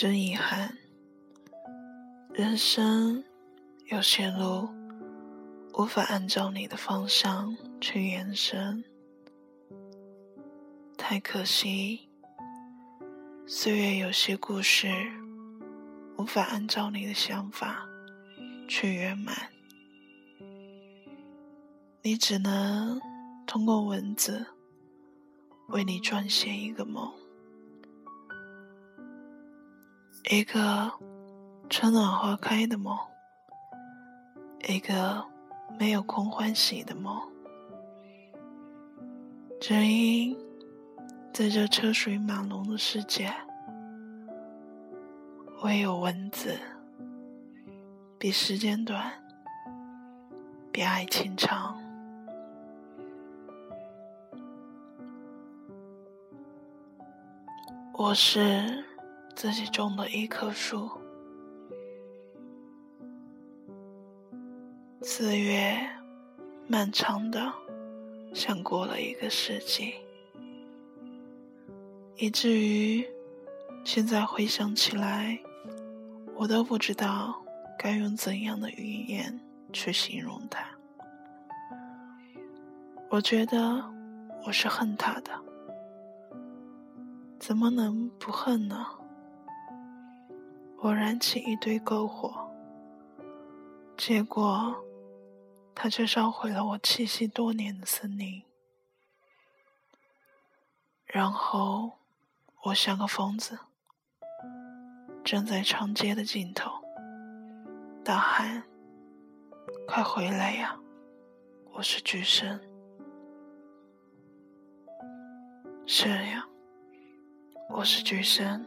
[0.00, 0.78] 真遗憾，
[2.32, 3.24] 人生
[3.86, 4.68] 有些路
[5.74, 8.84] 无法按照你的方向去延伸，
[10.96, 12.08] 太可惜。
[13.44, 14.86] 岁月有些故事
[16.16, 17.84] 无法按照你的想法
[18.68, 19.50] 去圆满，
[22.04, 23.00] 你只能
[23.48, 24.46] 通过文字
[25.70, 27.17] 为你撰写一个梦。
[30.30, 30.92] 一个
[31.70, 32.94] 春暖花开的梦，
[34.68, 35.24] 一个
[35.78, 37.18] 没有空欢喜的梦。
[39.58, 40.36] 只因
[41.32, 43.32] 在这车水马龙的世界，
[45.62, 46.60] 唯有文字
[48.18, 49.10] 比时间短，
[50.70, 51.74] 比爱情长。
[57.94, 58.87] 我是。
[59.38, 60.90] 自己种的一棵树，
[65.00, 65.78] 四月
[66.66, 67.52] 漫长的，
[68.34, 69.94] 像过了一个世纪，
[72.16, 73.08] 以至于
[73.84, 75.38] 现在回想起来，
[76.34, 77.40] 我都不知道
[77.78, 79.38] 该用怎样的语言
[79.72, 80.66] 去形容它。
[83.08, 83.84] 我觉得
[84.44, 85.30] 我是恨他的，
[87.38, 88.84] 怎么能不恨呢？
[90.80, 92.48] 我燃起一堆篝火，
[93.96, 94.76] 结果，
[95.74, 98.44] 它却烧毁了我栖息多年的森林。
[101.04, 101.98] 然后，
[102.62, 103.58] 我像个疯子，
[105.24, 106.70] 站在长街的尽头，
[108.04, 108.62] 大喊
[109.88, 110.78] ：“快回来呀！
[111.72, 112.60] 我是巨神。”
[115.86, 116.46] 是呀，
[117.70, 118.64] 我是巨神。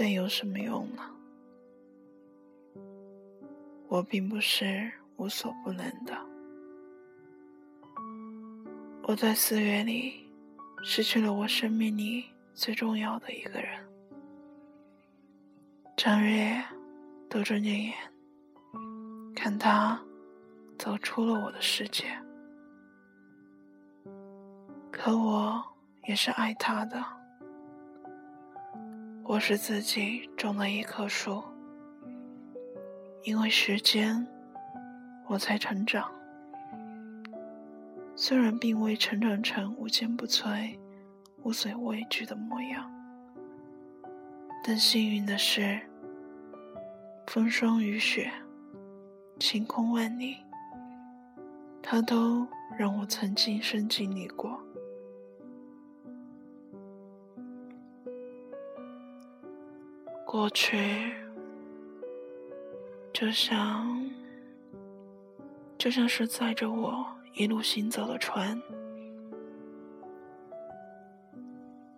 [0.00, 1.02] 但有什么用呢？
[3.88, 6.16] 我并不是无所不能的。
[9.02, 10.30] 我在四月里
[10.84, 13.84] 失去了我生命里最重要的一个人。
[15.96, 16.62] 张月
[17.28, 17.92] 都睁着眼
[19.34, 20.00] 看他
[20.78, 22.04] 走出了我的世界，
[24.92, 25.60] 可我
[26.06, 27.17] 也是爱他的。
[29.28, 31.44] 我是自己种了一棵树，
[33.24, 34.26] 因为时间，
[35.26, 36.10] 我才成长。
[38.16, 40.74] 虽然并未成长成无坚不摧、
[41.42, 42.90] 无所畏惧的模样，
[44.64, 45.78] 但幸运的是，
[47.26, 48.32] 风霜雨雪、
[49.38, 50.38] 晴空万里，
[51.82, 52.46] 它都
[52.78, 54.58] 让我曾经身经历过。
[60.30, 61.10] 过去，
[63.14, 64.06] 就像
[65.78, 67.02] 就像是载着我
[67.32, 68.60] 一路行走的船，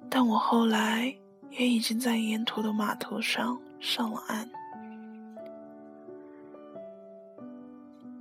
[0.09, 1.13] 但我后来
[1.51, 4.49] 也已经在沿途的码头上上了岸。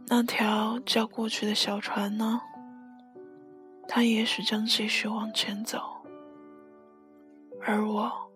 [0.07, 2.41] 那条叫过去的小船呢？
[3.87, 5.79] 它也许将继续往前走，
[7.61, 8.28] 而我。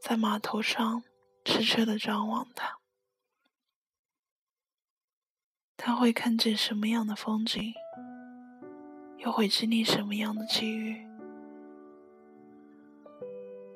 [0.00, 1.02] 在码头上
[1.44, 2.78] 痴痴的张望他，
[5.76, 7.74] 他会看见什么样的风景，
[9.18, 11.06] 又会经历什么样的际遇，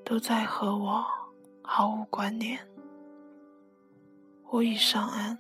[0.05, 1.05] 都在和我
[1.63, 2.67] 毫无关联。
[4.45, 5.39] 我已上岸，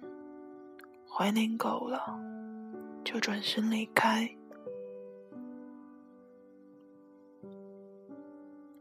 [1.08, 2.18] 怀念够了，
[3.04, 4.36] 就转身离开。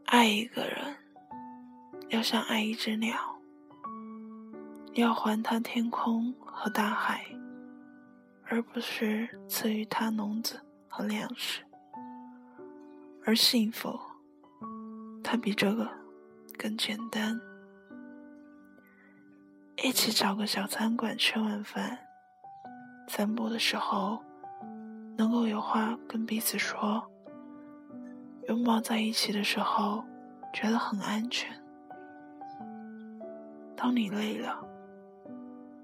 [0.06, 1.01] 爱一个人。
[2.12, 3.16] 要像爱一只鸟，
[4.92, 7.24] 要还他天空和大海，
[8.44, 10.60] 而不是赐予他笼子
[10.90, 11.62] 和粮食。
[13.24, 13.98] 而幸福，
[15.24, 15.90] 它比这个
[16.58, 17.40] 更简单。
[19.82, 21.98] 一起找个小餐馆吃晚饭，
[23.08, 24.22] 散步的时候
[25.16, 27.10] 能够有话跟彼此说，
[28.48, 30.04] 拥抱在一起的时候
[30.52, 31.61] 觉得很安全。
[33.82, 34.64] 当你累了，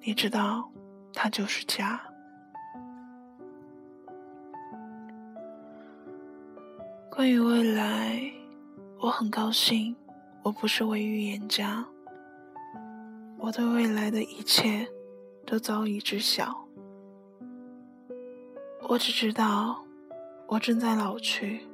[0.02, 0.70] 你知道，
[1.12, 2.00] 它就是家。
[7.10, 8.22] 关于未来，
[9.00, 9.96] 我很高兴，
[10.44, 11.84] 我不是位预言家。
[13.36, 14.86] 我对未来的一切
[15.44, 16.56] 都早已知晓。
[18.88, 19.82] 我只知道，
[20.46, 21.66] 我正在老去，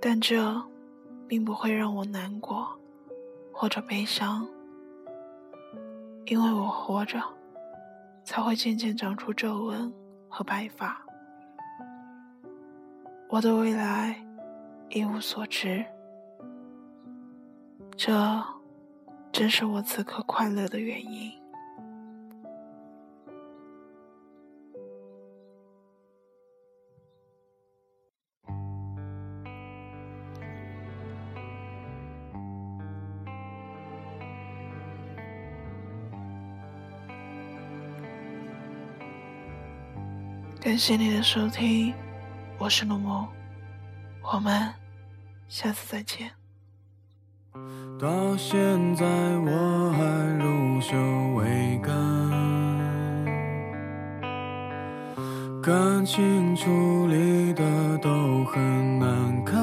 [0.00, 0.60] 但这
[1.28, 2.76] 并不会让我难过。
[3.52, 4.48] 或者悲伤，
[6.30, 7.22] 因为我活着，
[8.22, 9.90] 才会渐渐长出皱纹
[10.28, 11.00] 和白发。
[13.30, 14.14] 我的未来
[14.90, 15.82] 一无所知，
[17.96, 18.12] 这
[19.32, 21.32] 正是我此刻快乐的原因。
[40.68, 41.94] 感谢你的收听，
[42.58, 43.26] 我是陆梦，
[44.20, 44.70] 我们
[45.48, 46.30] 下次再见。
[47.98, 50.04] 到现在我还
[50.38, 50.94] 如羞
[51.36, 51.96] 未干，
[55.62, 59.56] 感情处理的都很难看，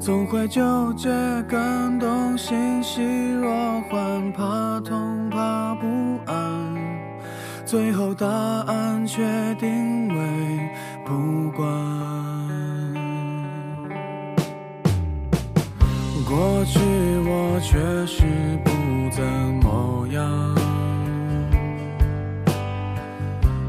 [0.00, 1.08] 总会纠结
[1.48, 3.02] 感动欣喜
[3.32, 6.65] 若欢，怕痛怕不安。
[7.66, 9.20] 最后答案却
[9.56, 10.70] 定为
[11.04, 11.66] 不管。
[16.28, 16.78] 过去
[17.24, 17.76] 我确
[18.06, 18.22] 实
[18.64, 18.70] 不
[19.10, 19.24] 怎
[19.64, 20.54] 么样，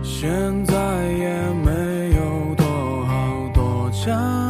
[0.04, 0.30] 现
[0.66, 0.76] 在
[1.14, 1.28] 也
[1.66, 1.72] 没
[2.16, 2.66] 有多
[3.08, 4.48] 好多强。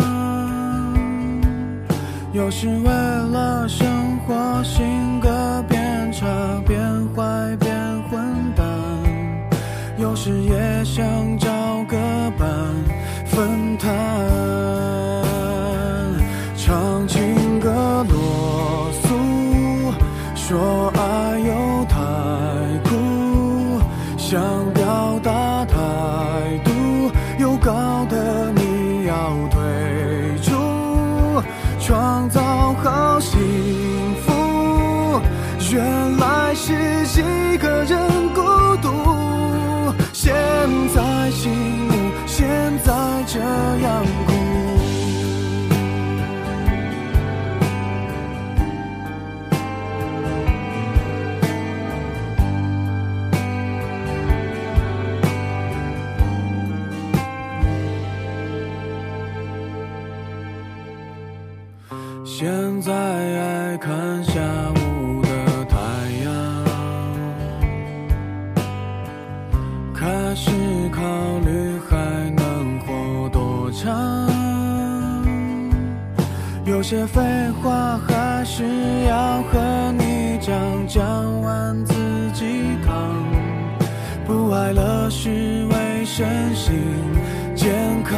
[2.33, 4.85] 有时为了生活，心
[10.97, 11.47] 想找
[11.83, 11.95] 个
[12.39, 12.49] 伴
[13.23, 13.87] 分担，
[16.55, 17.69] 唱情歌
[18.09, 19.05] 啰嗦，
[20.33, 21.99] 说爱又太
[22.89, 23.79] 苦，
[24.17, 24.41] 想
[24.73, 25.77] 表达态
[26.65, 29.61] 度，又搞得你要退
[30.41, 30.49] 出，
[31.79, 33.39] 创造好幸
[34.25, 35.21] 福，
[35.71, 36.73] 原来是
[37.21, 38.41] 一个人孤
[38.81, 39.16] 独。
[40.27, 40.35] 现
[40.93, 41.49] 在醒
[41.87, 41.91] 悟，
[42.25, 42.45] 现
[42.83, 42.91] 在
[43.27, 44.33] 这样哭。
[62.25, 64.41] 现在爱看下
[73.79, 74.27] 唱，
[76.65, 77.21] 有些废
[77.61, 78.63] 话还是
[79.07, 80.55] 要和你讲，
[80.87, 81.93] 讲完自
[82.33, 82.95] 己扛。
[84.25, 86.73] 不爱了是为身心
[87.55, 88.17] 健康，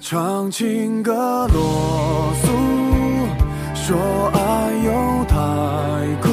[0.00, 2.48] 唱情歌啰嗦，
[3.74, 3.98] 说
[4.32, 5.36] 爱又太
[6.22, 6.26] 苦，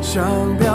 [0.00, 0.22] 想
[0.58, 0.72] 表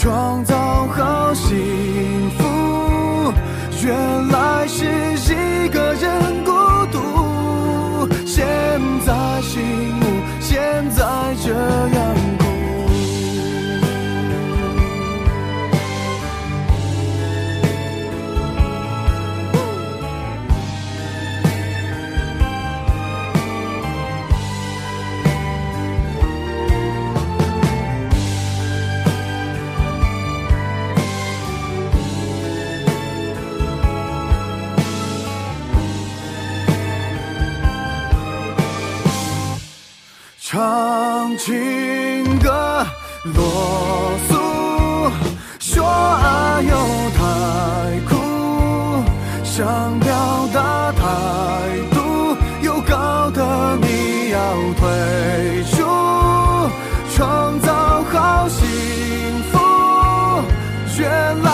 [0.00, 3.34] 创造好幸福，
[3.84, 6.29] 原来是一个人。
[41.42, 42.86] 情歌
[43.34, 44.34] 落俗
[45.58, 46.70] 说爱又
[47.16, 47.20] 太
[48.06, 49.02] 苦
[49.42, 51.00] 想表达态
[51.94, 54.38] 度又搞的你要
[54.74, 55.82] 退出
[57.16, 58.68] 创造好幸
[59.50, 59.58] 福
[60.98, 61.49] 原来